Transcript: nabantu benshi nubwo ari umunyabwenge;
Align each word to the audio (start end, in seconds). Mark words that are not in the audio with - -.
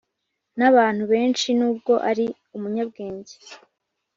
nabantu 0.57 1.03
benshi 1.11 1.47
nubwo 1.57 1.93
ari 2.09 2.25
umunyabwenge; 2.55 3.35